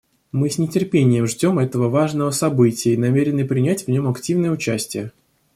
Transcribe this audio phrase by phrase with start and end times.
[0.31, 5.11] Мы с нетерпением ждем этого важного события и намерены принять в нем активное участие.